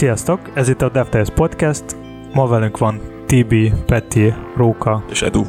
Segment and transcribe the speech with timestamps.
[0.00, 1.84] Sziasztok, ez itt a DevTales Podcast.
[2.32, 5.42] Ma velünk van Tibi, Peti, Róka és Edu.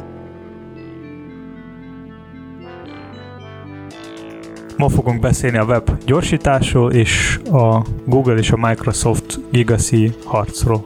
[4.76, 10.84] Ma fogunk beszélni a web gyorsításról és a Google és a Microsoft Gigacy harcról.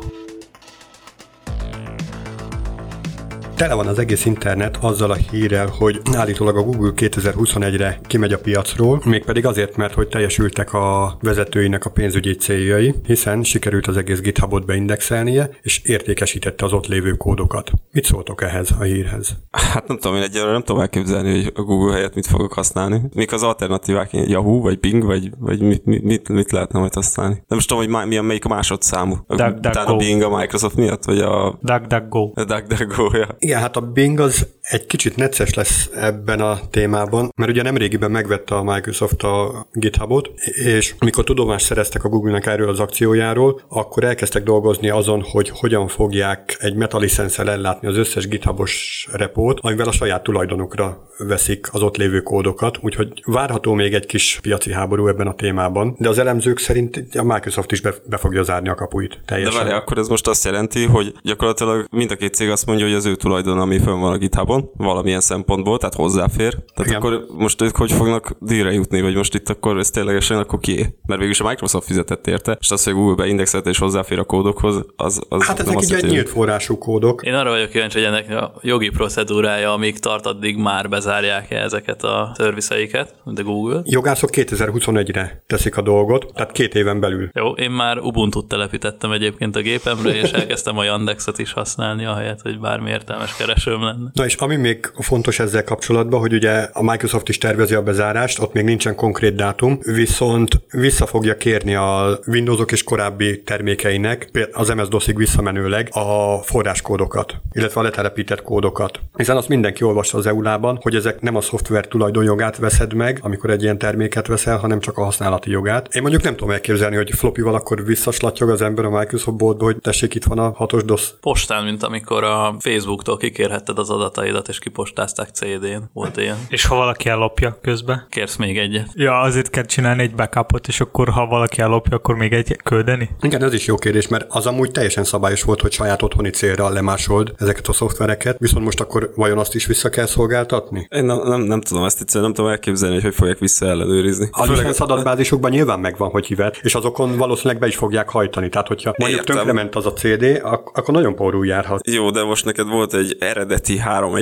[3.57, 8.39] Tele van az egész internet azzal a hírrel, hogy állítólag a Google 2021-re kimegy a
[8.39, 14.21] piacról, mégpedig azért, mert hogy teljesültek a vezetőinek a pénzügyi céljai, hiszen sikerült az egész
[14.21, 17.71] GitHubot beindexelnie, és értékesítette az ott lévő kódokat.
[17.93, 19.37] Mit szóltok ehhez a hírhez?
[19.51, 23.01] Hát nem tudom, én egyelőre nem tudom elképzelni, hogy a Google helyett mit fogok használni.
[23.15, 27.43] Mik az alternatívák, Yahoo, vagy Bing, vagy, vagy mit, mit, mit, lehetne majd használni?
[27.49, 29.15] Nem is tudom, hogy mi, melyik a másodszámú.
[29.29, 31.59] Duck, duck, a Bing a Microsoft miatt, vagy a...
[31.63, 32.31] DuckDuckGo.
[32.34, 33.27] A DuckDuckGo, ja.
[33.47, 38.11] Igen, hát a Bing az egy kicsit necces lesz ebben a témában, mert ugye nemrégiben
[38.11, 40.31] megvette a Microsoft a GitHubot,
[40.64, 45.89] és amikor tudomást szereztek a Google-nek erről az akciójáról, akkor elkezdtek dolgozni azon, hogy hogyan
[45.89, 51.97] fogják egy metalicenszel ellátni az összes GitHubos repót, amivel a saját tulajdonukra veszik az ott
[51.97, 56.58] lévő kódokat, úgyhogy várható még egy kis piaci háború ebben a témában, de az elemzők
[56.58, 59.58] szerint a Microsoft is be, be fogja zárni a kapuit teljesen.
[59.58, 62.86] De várj, akkor ez most azt jelenti, hogy gyakorlatilag mind a két cég azt mondja,
[62.86, 66.51] hogy az ő tulajdon, ami fönn van a GitHubon, valamilyen szempontból, tehát hozzáfér.
[66.75, 66.95] Tehát Igen.
[66.95, 70.77] akkor most ők hogy fognak díjra jutni, vagy most itt akkor ez ténylegesen akkor ki?
[71.07, 74.85] Mert végülis a Microsoft fizetett érte, és az, hogy Google beindexelt és hozzáfér a kódokhoz,
[74.97, 77.23] az, az Hát ezek így egy nyílt forrású kódok.
[77.23, 82.03] Én arra vagyok kíváncsi, hogy ennek a jogi procedúrája, amíg tart, addig már bezárják-e ezeket
[82.03, 83.81] a szerviszeiket, mint a Google.
[83.85, 87.31] Jogászok 2021-re teszik a dolgot, tehát két éven belül.
[87.33, 92.41] Jó, én már Ubuntu-t telepítettem egyébként a gépemre, és elkezdtem a Yandexet is használni, ahelyett,
[92.41, 94.11] hogy bármi értelmes keresőm lenne.
[94.13, 98.39] Na és ami még fontos ezzel kapcsolatban, hogy ugye a Microsoft is tervezi a bezárást,
[98.39, 104.68] ott még nincsen konkrét dátum, viszont vissza fogja kérni a Windowsok és korábbi termékeinek, az
[104.68, 109.01] MS-DOS-ig visszamenőleg a forráskódokat, illetve a letelepített kódokat.
[109.17, 113.51] Hiszen azt mindenki olvassa az EU-lában, hogy ezek nem a szoftver tulajdonjogát veszed meg, amikor
[113.51, 115.95] egy ilyen terméket veszel, hanem csak a használati jogát.
[115.95, 119.77] Én mondjuk nem tudom elképzelni, hogy floppyval akkor visszaslatyog az ember a Microsoft boltba, hogy
[119.77, 121.14] tessék itt van a hatos DOS.
[121.20, 123.90] Postán, mint amikor a Facebooktól kikérhetted az
[124.36, 125.83] adataidat, és kipostázták CD-n.
[125.92, 126.36] Volt ilyen.
[126.48, 128.06] És ha valaki ellopja közben?
[128.10, 128.88] Kérsz még egyet.
[128.94, 133.10] Ja, azért kell csinálni egy backupot, és akkor ha valaki ellopja, akkor még egy küldeni?
[133.20, 136.69] Igen, ez is jó kérdés, mert az amúgy teljesen szabályos volt, hogy saját otthoni célra
[136.69, 140.86] lemásold ezeket a szoftvereket, viszont most akkor vajon azt is vissza kell szolgáltatni?
[140.91, 144.28] Én nem, nem, nem tudom ezt egyszerűen, nem tudom elképzelni, hogy hogy fogják vissza ellenőrizni.
[144.30, 148.48] A licensz adatbázisokban nyilván megvan, hogy hivet, és azokon valószínűleg be is fogják hajtani.
[148.48, 151.86] Tehát, hogyha mondjuk tönkrement az a CD, ak- akkor nagyon porul járhat.
[151.88, 153.78] Jó, de most neked volt egy eredeti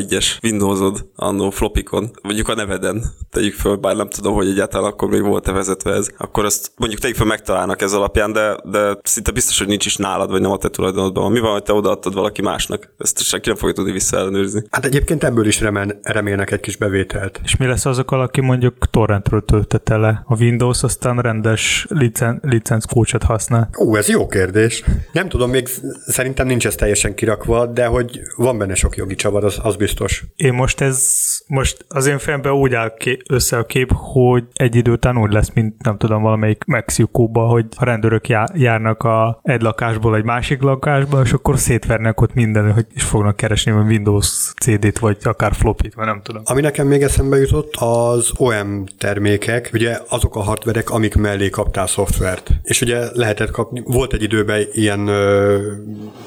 [0.09, 5.09] 3.1-es Windowsod annó flopikon, mondjuk a neveden, tegyük föl, bár nem tudom, hogy egyáltalán akkor
[5.09, 9.31] még volt-e vezetve ez, akkor azt mondjuk tegyük föl megtalálnak ez alapján, de, de szinte
[9.31, 11.32] biztos, hogy nincs is nálad, vagy nem a te tulajdonodban.
[11.32, 12.94] Mi van, hogy te odaadtad valaki másnak?
[12.98, 14.62] Ezt senki nem fogja tudni visszaellenőrizni.
[14.70, 17.41] Hát egyébként ebből is remel, remélnek egy kis bevételt.
[17.44, 22.84] És mi lesz azokkal, aki mondjuk torrentről töltette le a Windows, aztán rendes licen, licenc
[22.84, 23.70] kócsot használ?
[23.78, 24.84] Ó, ez jó kérdés.
[25.12, 25.69] Nem tudom, még
[26.06, 29.94] szerintem nincs ez teljesen kirakva, de hogy van benne sok jogi csavar, az, az biztos.
[30.37, 32.93] Én most ez, most az én fejemben úgy áll
[33.28, 37.66] össze a kép, hogy egy idő után úgy lesz, mint nem tudom, valamelyik Mexikóba, hogy
[37.77, 42.87] a rendőrök járnak a egy lakásból egy másik lakásba, és akkor szétvernek ott minden, hogy
[42.94, 46.43] is fognak keresni a Windows CD-t, vagy akár flopit, vagy nem tudom.
[46.44, 51.87] Ami nekem még eszembe jutott, az OM termékek, ugye azok a hardverek, amik mellé kaptál
[51.87, 52.50] szoftvert.
[52.62, 55.59] És ugye lehetett kapni, volt egy időben ilyen ö,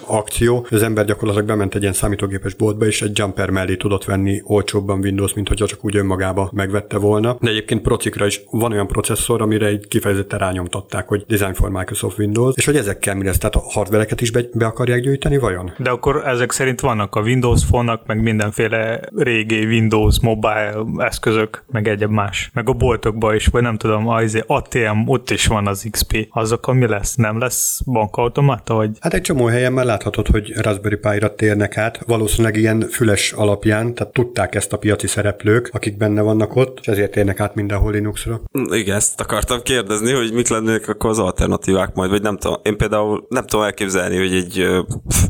[0.06, 4.42] akció, az ember gyakorlatilag bement egy ilyen számítógépes boltba, és egy jumper mellé tudott venni
[4.44, 7.38] olcsóbban Windows, mint hogyha csak úgy önmagába megvette volna.
[7.40, 12.20] De egyébként procikra is van olyan processzor, amire egy kifejezetten rányomtatták, hogy Design for Microsoft
[12.20, 15.72] Windows, és hogy ezekkel mi lesz, tehát a hardvereket is be, be akarják gyűjteni, vajon?
[15.78, 21.88] De akkor ezek szerint vannak a Windows fonnak, meg mindenféle régi Windows mobile eszközök, meg
[21.88, 22.50] egyéb más.
[22.54, 26.28] Meg a boltokban is, vagy nem tudom, az ATM, ott is van az XP.
[26.30, 27.16] Azok, mi lesz?
[27.16, 28.90] Nem lesz bankautomata, vagy?
[29.00, 33.94] Hát egy csomó helyen már láthatod, hogy Raspberry Pi-ra térnek át, valószínűleg ilyen füles alapján,
[33.94, 37.92] tehát tudták ezt a piaci szereplők, akik benne vannak ott, és ezért térnek át mindenhol
[37.92, 38.42] Linuxra.
[38.70, 42.58] Igen, ezt akartam kérdezni, hogy mit lennének akkor az alternatívák majd, vagy nem tudom.
[42.64, 44.68] Én például nem tudom elképzelni, hogy egy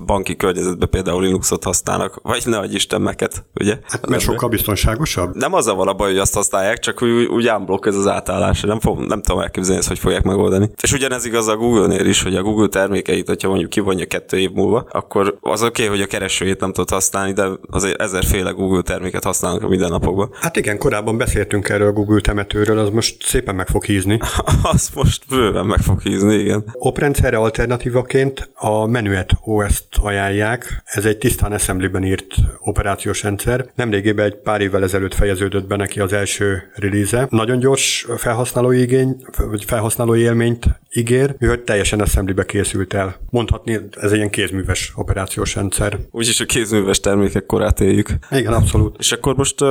[0.05, 3.77] banki környezetben például Linuxot használnak, vagy ne adj Isten meket, ugye?
[3.87, 5.35] Hát, mert sokkal biztonságosabb.
[5.35, 8.07] Nem az a van a baj, hogy azt használják, csak úgy, úgy unblock ez az
[8.07, 8.61] átállás.
[8.61, 10.69] Nem, fog, nem tudom elképzelni ezt, hogy fogják megoldani.
[10.81, 14.51] És ugyanez igaz a Google-nél is, hogy a Google termékeit, hogyha mondjuk kivonja kettő év
[14.51, 18.81] múlva, akkor az oké, okay, hogy a keresőjét nem tudod használni, de azért ezerféle Google
[18.81, 20.29] terméket használnak a mindennapokban.
[20.41, 24.19] Hát igen, korábban beszéltünk erről a Google temetőről, az most szépen meg fog hízni.
[24.71, 26.63] az most bőven meg fog hízni, igen.
[26.73, 30.81] Oprendszerre alternatívaként a Menuet OS-t ajánlják.
[30.85, 33.65] Ez egy tisztán assemblyben írt operációs rendszer.
[33.75, 39.15] Nemrégében egy pár évvel ezelőtt fejeződött be neki az első release Nagyon gyors felhasználói igény,
[39.49, 40.65] vagy felhasználói élményt
[40.97, 43.15] ígér, hogy teljesen assemblybe készült el.
[43.29, 45.97] Mondhatni, ez egy ilyen kézműves operációs rendszer.
[46.11, 48.09] Úgyis a kézműves termékek korát éljük.
[48.31, 48.95] Igen, abszolút.
[48.99, 49.69] És akkor most uh,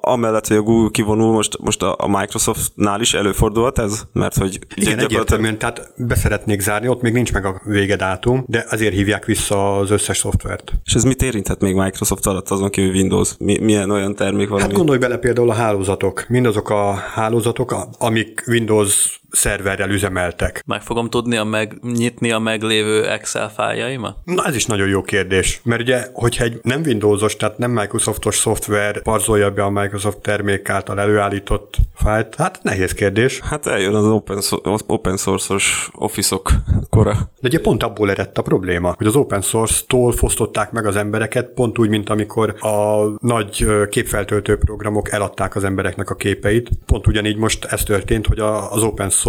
[0.00, 4.02] amellett, hogy a Google kivonul, most, most a Microsoftnál is előfordulhat ez?
[4.12, 8.94] Mert hogy Igen, egyértelműen, tehát beszeretnék zárni, ott még nincs meg a végedátum, de azért
[8.94, 10.72] hívják vissza az összes szoftvert.
[10.84, 13.34] És ez mit érinthet még Microsoft alatt, azon kívül Windows?
[13.38, 14.60] Mi, milyen olyan termék van?
[14.60, 16.24] Hát gondolj bele például a hálózatok.
[16.28, 20.62] Mindazok a hálózatok, amik Windows szerverrel üzemeltek.
[20.66, 24.16] Meg fogom tudni a meg, nyitni a meglévő Excel fájlaimat?
[24.24, 28.36] Na ez is nagyon jó kérdés, mert ugye, hogyha egy nem Windowsos, tehát nem Microsoftos
[28.36, 33.40] szoftver parzolja be a Microsoft termék által előállított fájlt, hát nehéz kérdés.
[33.40, 34.42] Hát eljön az open,
[34.86, 36.50] open source-os office-ok
[36.90, 37.12] kora.
[37.12, 41.50] De ugye pont abból eredt a probléma, hogy az open source-tól fosztották meg az embereket,
[41.54, 46.70] pont úgy, mint amikor a nagy képfeltöltő programok eladták az embereknek a képeit.
[46.86, 49.24] Pont ugyanígy most ez történt, hogy az open source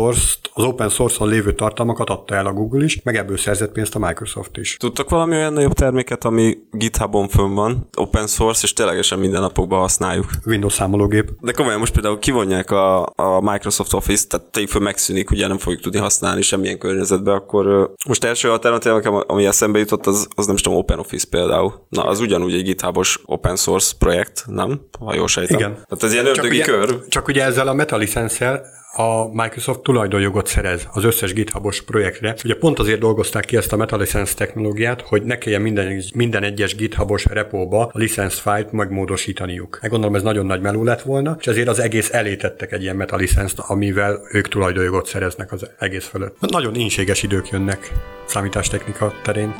[0.54, 4.00] az open source-on lévő tartalmakat adta el a Google is, meg ebből szerzett pénzt a
[4.00, 4.78] Microsoft is.
[4.78, 9.80] Tudtok valami olyan nagyobb terméket, ami GitHubon fönn van, open source, és ténylegesen minden napokban
[9.80, 10.26] használjuk?
[10.46, 11.32] Windows számológép.
[11.42, 15.58] De komolyan most például kivonják a, a Microsoft Office, tehát tegyük föl megszűnik, ugye nem
[15.58, 20.56] fogjuk tudni használni semmilyen környezetbe, akkor most első alternatíva, ami eszembe jutott, az, az nem
[20.56, 21.86] is tudom, Open Office például.
[21.90, 24.82] Na, az ugyanúgy egy GitHubos open source projekt, nem?
[25.00, 25.58] Ha jól sejtem.
[25.58, 25.72] Igen.
[25.72, 27.08] Tehát ez ilyen ördögi kör.
[27.08, 32.36] Csak ugye ezzel a metalicenssel a Microsoft tulajdonjogot szerez az összes GitHubos projektre.
[32.44, 36.76] Ugye pont azért dolgozták ki ezt a MetaLicense technológiát, hogy ne kelljen minden, minden egyes
[36.76, 39.78] GitHubos repóba a license file-t megmódosítaniuk.
[39.82, 42.96] Meg gondolom ez nagyon nagy melú lett volna, és ezért az egész elétettek egy ilyen
[42.96, 46.40] MetaLicense-t, amivel ők tulajdonjogot szereznek az egész fölött.
[46.40, 47.92] Nagyon inséges idők jönnek
[48.26, 49.56] számítástechnika terén.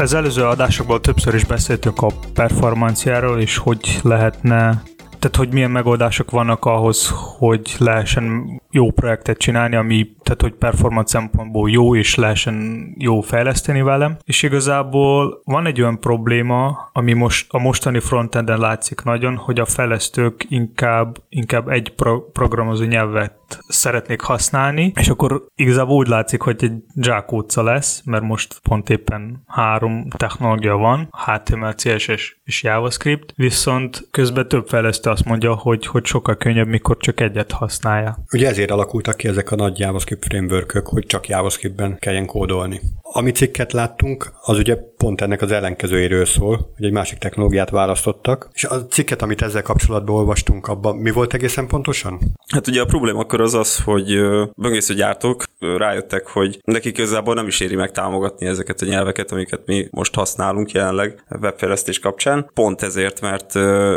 [0.00, 4.82] Az előző adásokban többször is beszéltünk a performanciáról, és hogy lehetne
[5.18, 11.18] tehát, hogy milyen megoldások vannak ahhoz, hogy lehessen jó projektet csinálni, ami, tehát, hogy performance
[11.18, 14.16] szempontból jó, és lehessen jó fejleszteni velem.
[14.24, 19.64] És igazából van egy olyan probléma, ami most a mostani frontenden látszik nagyon, hogy a
[19.64, 23.38] fejlesztők inkább, inkább egy pro- programozó nyelvet
[23.68, 29.42] szeretnék használni, és akkor igazából úgy látszik, hogy egy zsákóca lesz, mert most pont éppen
[29.46, 36.04] három technológia van, HTML, CSS és JavaScript, viszont közben több fejlesztő azt mondja, hogy, hogy
[36.04, 38.18] sokkal könnyebb, mikor csak egyet használja.
[38.32, 42.80] Ugye ezért alakultak ki ezek a nagy JavaScript framework hogy csak JavaScriptben kelljen kódolni.
[43.02, 48.48] Ami cikket láttunk, az ugye pont ennek az ellenkezőjéről szól, hogy egy másik technológiát választottak.
[48.52, 52.20] És a cikket, amit ezzel kapcsolatban olvastunk, abban mi volt egészen pontosan?
[52.52, 54.20] Hát ugye a probléma akkor az az, hogy
[54.56, 59.66] böngésző gyártók rájöttek, hogy nekik közelben nem is éri meg támogatni ezeket a nyelveket, amiket
[59.66, 62.50] mi most használunk jelenleg webfejlesztés kapcsán.
[62.54, 63.54] Pont ezért, mert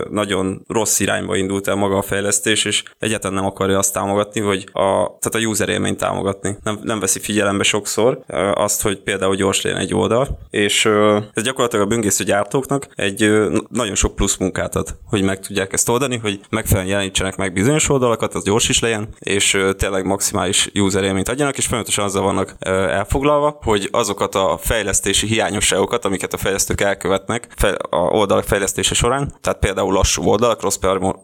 [0.09, 4.69] nagyon rossz irányba indult el maga a fejlesztés, és egyáltalán nem akarja azt támogatni, hogy
[4.71, 6.57] a, tehát a user élményt támogatni.
[6.63, 8.19] Nem, nem veszi figyelembe sokszor
[8.53, 10.85] azt, hogy például gyors legyen egy oldal, és
[11.33, 13.31] ez gyakorlatilag a böngésző gyártóknak egy
[13.69, 17.89] nagyon sok plusz munkát ad, hogy meg tudják ezt oldani, hogy megfelelően jelenítsenek meg bizonyos
[17.89, 22.55] oldalakat, az gyors is legyen, és tényleg maximális user élményt adjanak, és folyamatosan azzal vannak
[22.89, 27.47] elfoglalva, hogy azokat a fejlesztési hiányosságokat, amiket a fejlesztők elkövetnek
[27.89, 30.79] a oldalak fejlesztése során, tehát például lassú oldalak, rossz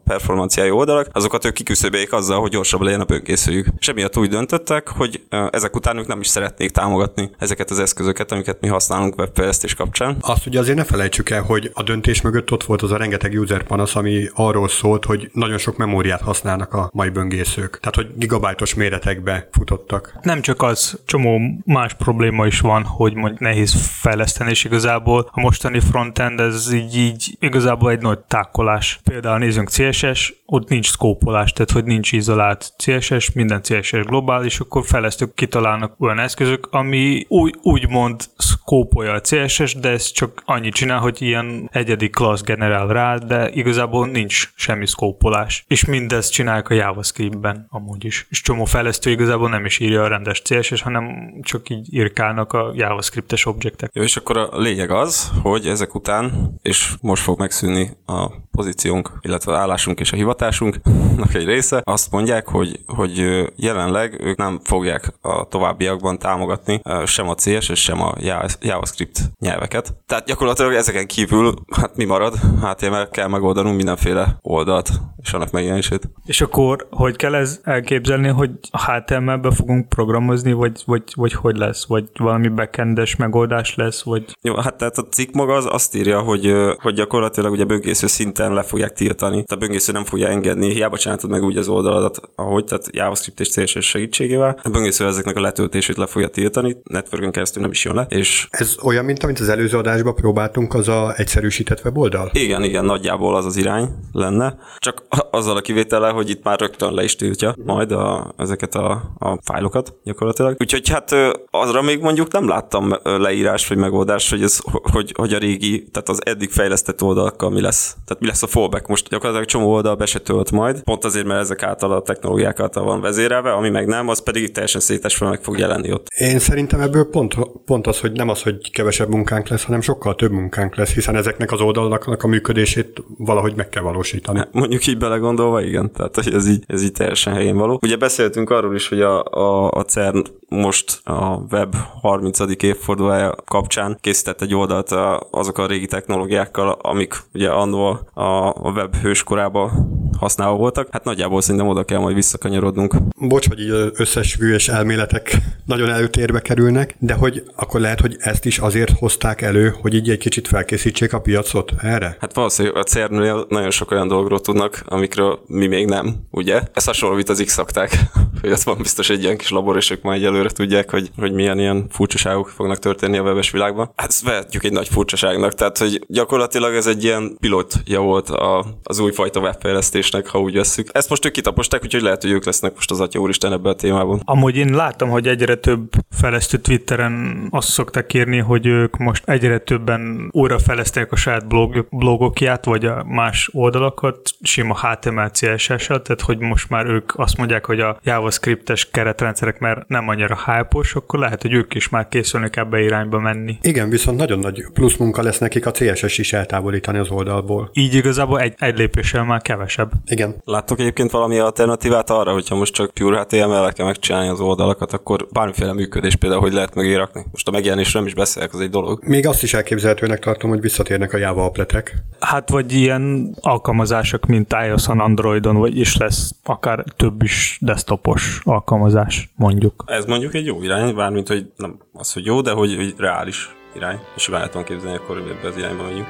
[0.05, 3.67] performanciájú oldalak, azokat ők kiküszöbéljék azzal, hogy gyorsabb legyen a böngészőjük.
[3.79, 8.31] És emiatt úgy döntöttek, hogy ezek után ők nem is szeretnék támogatni ezeket az eszközöket,
[8.31, 10.17] amiket mi használunk webfejlesztés kapcsán.
[10.21, 13.33] Azt ugye azért ne felejtsük el, hogy a döntés mögött ott volt az a rengeteg
[13.39, 17.79] user panasz, ami arról szólt, hogy nagyon sok memóriát használnak a mai böngészők.
[17.79, 20.13] Tehát, hogy gigabájtos méretekbe futottak.
[20.21, 25.39] Nem csak az, csomó más probléma is van, hogy mondjuk nehéz fejleszteni, és igazából a
[25.39, 28.99] mostani frontend ez így, így igazából egy nagy tákolás.
[29.03, 34.85] Például nézzünk CSS, ott nincs szkópolás, tehát hogy nincs izolált CSS, minden CSS globális, akkor
[34.85, 40.99] fejlesztők kitalálnak olyan eszközök, ami úgy, úgymond szkópolja a CSS, de ez csak annyit csinál,
[40.99, 45.65] hogy ilyen egyedi class generál rá, de igazából nincs semmi szkópolás.
[45.67, 48.27] És mindezt csinálják a JavaScript-ben amúgy is.
[48.29, 52.71] És csomó fejlesztő igazából nem is írja a rendes CSS, hanem csak így írkálnak a
[52.75, 53.89] JavaScript-es objektek.
[53.93, 59.11] Jó, és akkor a lényeg az, hogy ezek után, és most fog megszűnni a pozíciónk,
[59.21, 65.13] illetve állásunk és a hivatásunknak egy része, azt mondják, hogy, hogy jelenleg ők nem fogják
[65.21, 68.13] a továbbiakban támogatni sem a CSS, sem a
[68.61, 69.95] JavaScript nyelveket.
[70.05, 72.33] Tehát gyakorlatilag ezeken kívül, hát mi marad?
[72.61, 74.89] HTML kell megoldanunk mindenféle oldalt,
[75.21, 76.09] és annak megjelenését.
[76.25, 81.87] És akkor hogy kell ez elképzelni, hogy HTML-be fogunk programozni, vagy, vagy, vagy hogy lesz?
[81.87, 84.23] Vagy valami backendes megoldás lesz, vagy...
[84.41, 88.53] Jó, hát tehát a cikk maga az azt írja, hogy, hogy gyakorlatilag ugye böngésző szinten
[88.53, 89.43] le fogják tiltani.
[89.43, 93.39] Tehát a böngésző nem fogja engedni, hiába csináltad meg úgy az oldaladat, ahogy, tehát JavaScript
[93.39, 94.59] és CSS segítségével.
[94.63, 98.05] A böngésző ezeknek a letöltését le fogja tiltani, networkön keresztül nem is jön le.
[98.09, 102.29] És Ez olyan, mint amit az előző adásban próbáltunk, az a egyszerűsített weboldal?
[102.33, 104.57] igen, igen, nagyjából az az irány lenne.
[104.77, 108.91] Csak azzal a kivétele, hogy itt már rögtön le is tiltja majd a, ezeket a,
[109.17, 110.55] a fájlokat gyakorlatilag.
[110.59, 111.15] Úgyhogy hát
[111.51, 116.09] azra még mondjuk nem láttam leírás vagy megoldás, hogy, ez, hogy, hogy a régi, tehát
[116.09, 117.95] az eddig fejlesztett oldalakkal mi lesz.
[118.05, 118.87] Tehát mi lesz a fallback.
[118.87, 122.59] Most gyakorlatilag csomó oldal be se tölt majd, pont azért, mert ezek által a technológiák
[122.59, 126.07] által van vezérelve, ami meg nem, az pedig teljesen szétesve meg fog jelenni ott.
[126.07, 130.15] Én szerintem ebből pont, pont az, hogy nem az, hogy kevesebb munkánk lesz, hanem sokkal
[130.15, 134.41] több munkánk lesz, hiszen ezeknek az oldalaknak a működését valahogy meg kell valósítani.
[134.51, 137.79] Mondjuk így belegondolva, igen, tehát hogy ez így, ez így teljesen helyén való.
[137.81, 142.39] Ugye beszéltünk arról is, hogy a, a, a CERN most a web 30.
[142.63, 148.95] évfordulója kapcsán készített egy oldalt a, azok a régi technológiákkal, amik ugye annó a, web
[148.95, 149.71] hőskorában
[150.19, 150.87] használva voltak.
[150.91, 152.95] Hát nagyjából szerintem oda kell majd visszakanyarodnunk.
[153.19, 158.57] Bocs, hogy így összesküvés elméletek nagyon előtérbe kerülnek, de hogy akkor lehet, hogy ezt is
[158.57, 162.17] azért hozták elő, hogy így egy kicsit felkészítsék a piacot erre?
[162.19, 166.61] Hát valószínűleg a CERN-nél nagyon sok olyan dologról tudnak, amikről mi még nem, ugye?
[166.73, 167.55] Ez hasonló, mint az x
[168.41, 171.31] hogy ott van biztos egy ilyen kis labor, és ők majd előre tudják, hogy, hogy
[171.31, 173.91] milyen ilyen furcsaságok fognak történni a webes világban.
[173.95, 178.65] Hát ezt vehetjük egy nagy furcsaságnak, tehát hogy gyakorlatilag ez egy ilyen pilotja volt a,
[178.83, 180.89] az újfajta webfejlesztésnek, ha úgy vesszük.
[180.91, 183.75] Ezt most ők kitaposták, úgyhogy lehet, hogy ők lesznek most az atya úristen ebben a
[183.75, 184.21] témában.
[184.25, 189.57] Amúgy én láttam, hogy egyre több fejlesztő Twitteren azt szokták írni, hogy ők most egyre
[189.57, 196.21] többen újra fejlesztenek a saját blog, blogokját, vagy a más oldalakat, sima HTML, CSS-et, tehát
[196.21, 201.19] hogy most már ők azt mondják, hogy a JavaScript-es keretrendszerek már nem annyira hype akkor
[201.19, 203.57] lehet, hogy ők is már készülnek ebbe irányba menni.
[203.61, 207.69] Igen, viszont nagyon nagy plusz munka lesz nekik a CSS is eltávolítani az oldalból.
[207.73, 209.91] Így igazából egy, egy lépéssel már kevesebb.
[210.05, 210.35] Igen.
[210.45, 215.27] Láttok egyébként valami alternatívát arra, hogyha most csak pure HTML-el kell megcsinálni az oldalakat, akkor
[215.31, 217.25] bármiféle működés például, hogy lehet megérakni.
[217.31, 218.99] Most a megjelenésről nem is beszélek, az egy dolog.
[219.03, 221.95] Még azt is elképzelhetőnek tartom, hogy visszatérnek a Java appletek.
[222.19, 229.29] Hát vagy ilyen alkalmazások, mint iOS-on, Androidon, vagy is lesz akár több is desktopos alkalmazás,
[229.35, 229.83] mondjuk.
[229.87, 233.55] Ez mondjuk egy jó irány, bármint, hogy nem az, hogy jó, de hogy, hogy reális
[233.75, 233.99] irány.
[234.15, 236.07] És simán el tudom képzelni, akkor ebbe az irányba megyünk.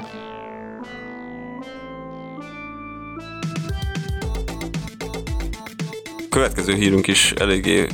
[6.30, 7.86] Következő hírünk is eléggé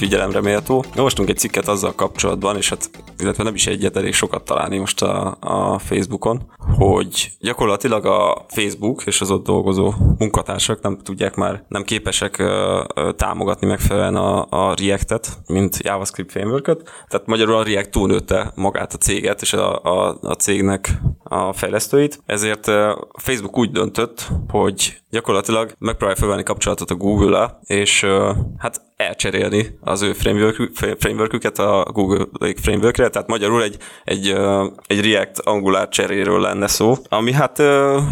[0.00, 0.84] figyelemre méltó.
[0.96, 5.02] Olvastunk egy cikket azzal kapcsolatban, és hát illetve nem is egyet, elég sokat találni most
[5.02, 6.42] a, a Facebookon,
[6.78, 12.82] hogy gyakorlatilag a Facebook és az ott dolgozó munkatársak nem tudják már, nem képesek ö,
[12.94, 16.64] ö, támogatni megfelelően a, a React-et, mint JavaScript framework
[17.08, 22.22] Tehát magyarul a React túlnőtte magát a céget és a, a, a cégnek a fejlesztőit,
[22.26, 22.70] ezért
[23.12, 28.06] Facebook úgy döntött, hogy gyakorlatilag megpróbálja felvenni kapcsolatot a Google-el, és
[28.58, 32.26] hát elcserélni az ő framework, frameworküket a Google
[32.62, 34.34] frameworkre, tehát magyarul egy, egy,
[34.86, 37.58] egy React Angular cseréről lenne szó, ami hát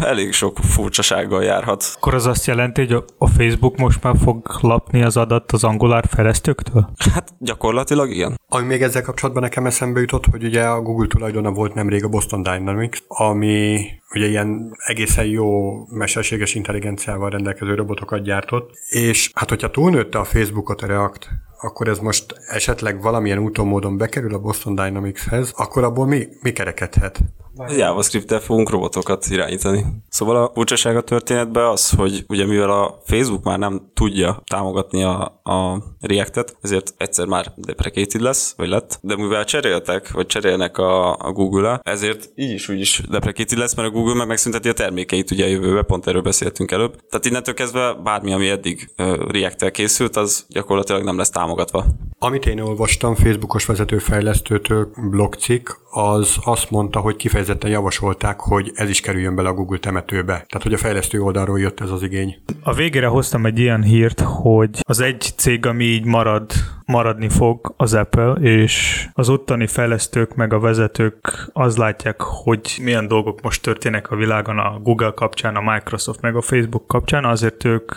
[0.01, 1.83] elég sok furcsasággal járhat.
[1.95, 6.05] Akkor az azt jelenti, hogy a Facebook most már fog lapni az adat az Angular
[6.07, 6.89] fejlesztőktől?
[7.13, 8.39] Hát gyakorlatilag igen.
[8.47, 12.07] Ami még ezzel kapcsolatban nekem eszembe jutott, hogy ugye a Google tulajdona volt nemrég a
[12.07, 13.79] Boston Dynamics, ami
[14.15, 20.81] ugye ilyen egészen jó mesterséges intelligenciával rendelkező robotokat gyártott, és hát hogyha túlnőtte a Facebookot
[20.81, 21.29] a React,
[21.61, 26.51] akkor ez most esetleg valamilyen úton módon bekerül a Boston Dynamics-hez, akkor abból mi, mi
[26.51, 27.19] kerekedhet?
[27.67, 29.85] JavaScript-tel fogunk robotokat irányítani.
[30.09, 35.03] Szóval a furcsaság a történetben az, hogy ugye mivel a Facebook már nem tudja támogatni
[35.03, 40.77] a, a React-et, ezért egyszer már deprecated lesz, vagy lett, de mivel cseréltek, vagy cserélnek
[40.77, 44.69] a, a Google-a, ezért így is úgy is deprecated lesz, mert a Google meg megszünteti
[44.69, 46.95] a termékeit ugye a jövőbe, pont erről beszéltünk előbb.
[47.09, 48.91] Tehát innentől kezdve bármi, ami eddig
[49.27, 51.85] React-tel készült, az gyakorlatilag nem lesz támogatva.
[52.19, 59.01] Amit én olvastam Facebookos vezetőfejlesztőtől blogcikk, az azt mondta, hogy kifejezetten javasolták, hogy ez is
[59.01, 60.33] kerüljön bele a Google temetőbe.
[60.33, 62.35] Tehát, hogy a fejlesztő oldalról jött ez az igény.
[62.63, 66.51] A végére hoztam egy ilyen hírt, hogy az egy cég, ami így marad,
[66.89, 73.07] maradni fog, az Apple, és az ottani fejlesztők meg a vezetők az látják, hogy milyen
[73.07, 77.63] dolgok most történnek a világon a Google kapcsán, a Microsoft meg a Facebook kapcsán, azért
[77.63, 77.91] ők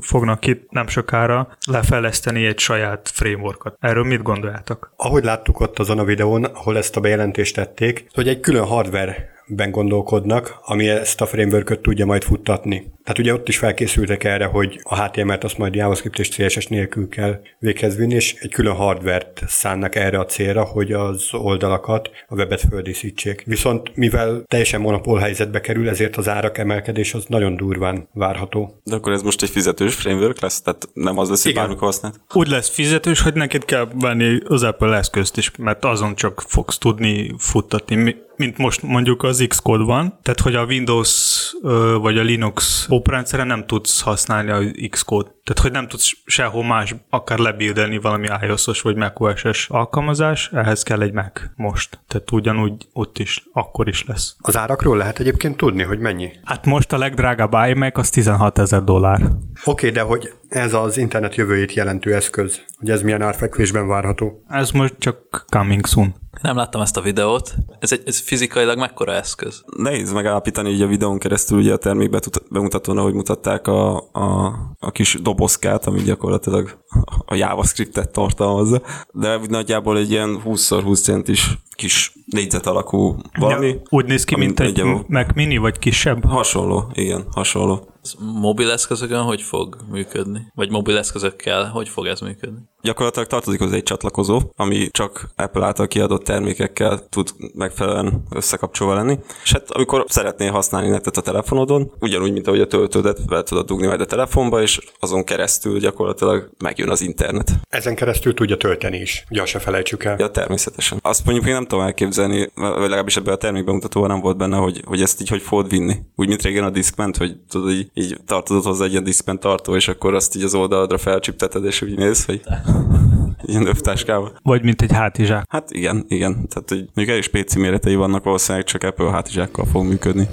[0.00, 3.76] fognak itt nem sokára lefejleszteni egy saját frameworkot.
[3.80, 4.92] Erről mit gondoljátok?
[4.96, 9.36] Ahogy láttuk ott azon a videón, ahol ezt a bejelentést tették, hogy egy külön hardware
[9.48, 12.92] ben gondolkodnak, ami ezt a framework tudja majd futtatni.
[13.04, 17.08] Tehát ugye ott is felkészültek erre, hogy a HTML-t azt majd JavaScript és CSS nélkül
[17.08, 22.34] kell véghez vinni, és egy külön hardvert szánnak erre a célra, hogy az oldalakat, a
[22.34, 23.42] webet földíszítsék.
[23.46, 28.80] Viszont mivel teljesen monopól helyzetbe kerül, ezért az árak emelkedés az nagyon durván várható.
[28.84, 30.60] De akkor ez most egy fizetős framework lesz?
[30.60, 32.20] Tehát nem az lesz, hogy bármikor használt?
[32.34, 36.78] Úgy lesz fizetős, hogy neked kell venni az Apple eszközt is, mert azon csak fogsz
[36.78, 41.52] tudni futtatni mint most mondjuk az Xcode van, tehát hogy a Windows
[42.00, 45.30] vagy a Linux operendszeren nem tudsz használni a Xcode.
[45.48, 51.00] Tehát, hogy nem tudsz sehol más akár lebildelni valami iOS-os vagy macOS-es alkalmazás, ehhez kell
[51.00, 52.00] egy Mac most.
[52.08, 54.36] Tehát ugyanúgy ott is, akkor is lesz.
[54.38, 56.30] Az árakról lehet egyébként tudni, hogy mennyi?
[56.44, 59.20] Hát most a legdrágább iMac az 16 ezer dollár.
[59.22, 59.30] Oké,
[59.64, 64.44] okay, de hogy ez az internet jövőjét jelentő eszköz, hogy ez milyen árfekvésben várható?
[64.48, 66.14] Ez most csak coming soon.
[66.42, 67.54] Nem láttam ezt a videót.
[67.78, 69.62] Ez, egy, ez fizikailag mekkora eszköz?
[69.76, 72.10] Nehéz megállapítani, hogy a videón keresztül ugye a termék
[72.50, 76.78] bemutatón, ahogy mutatták a, a, a kis dobozkát, ami gyakorlatilag
[77.26, 83.68] a JavaScript-et tartalmazza, de nagyjából egy ilyen 20x20 centis kis négyzet alakú valami.
[83.68, 86.24] Ja, úgy néz ki, mint egy Mac Mini, vagy kisebb?
[86.24, 87.88] Hasonló, igen, hasonló.
[88.18, 90.40] Mobil eszközökön hogy fog működni?
[90.54, 92.58] Vagy mobil eszközökkel hogy fog ez működni?
[92.82, 99.18] Gyakorlatilag tartozik hozzá egy csatlakozó, ami csak Apple által kiadott termékekkel tud megfelelően összekapcsolva lenni.
[99.42, 103.66] És hát amikor szeretnél használni netet a telefonodon, ugyanúgy, mint ahogy a töltődet be tudod
[103.66, 107.52] dugni majd a telefonba, és azon keresztül gyakorlatilag megjön az internet.
[107.68, 110.16] Ezen keresztül tudja tölteni is, ugye se felejtsük el.
[110.18, 110.98] Ja, természetesen.
[111.02, 114.82] Azt mondjuk én nem tudom elképzelni, vagy legalábbis ebben a termékbemutatóban nem volt benne, hogy,
[114.84, 115.96] hogy ezt így hogy fogod vinni.
[116.16, 119.76] Úgy, mint régen a diszkment, hogy tudod, így, így tartozod hozzá egy ilyen diszkment tartó,
[119.76, 122.42] és akkor azt így az oldalra felcsipteted, és úgy néz, hogy
[123.42, 124.36] ilyen övtáskával.
[124.42, 125.44] Vagy mint egy hátizsák.
[125.48, 126.32] Hát igen, igen.
[126.32, 130.28] Tehát hogy mondjuk elég spéci méretei vannak, valószínűleg csak Apple hátizsákkal fog működni.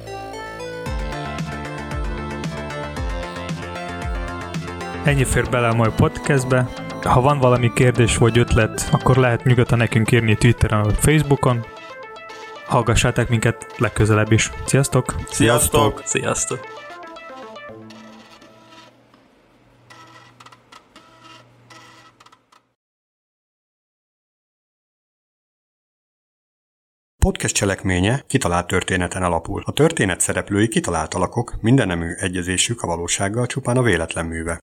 [5.03, 6.69] Ennyi fér bele a mai podcastbe.
[7.01, 11.65] Ha van valami kérdés vagy ötlet, akkor lehet nyugodtan nekünk írni Twitteren vagy Facebookon.
[12.65, 14.51] Hallgassátok minket legközelebb is.
[14.65, 15.15] Sziasztok!
[15.29, 16.01] Sziasztok!
[16.05, 16.84] Sziasztok!
[27.25, 29.61] Podcast cselekménye kitalált történeten alapul.
[29.65, 34.59] A történet szereplői kitalált alakok, mindennemű egyezésük a valósággal csupán a véletlen műve.